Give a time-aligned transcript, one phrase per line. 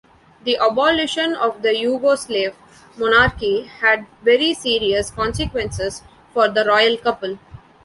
[0.45, 2.55] The abolition of the Yugoslav
[2.97, 6.01] monarchy had very serious consequences
[6.33, 7.37] for the royal couple.